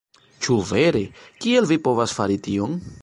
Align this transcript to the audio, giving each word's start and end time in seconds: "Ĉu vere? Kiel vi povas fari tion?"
"Ĉu 0.45 0.55
vere? 0.69 1.01
Kiel 1.45 1.69
vi 1.73 1.77
povas 1.89 2.17
fari 2.21 2.39
tion?" 2.49 2.77